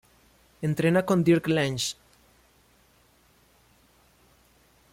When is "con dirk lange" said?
1.05-1.93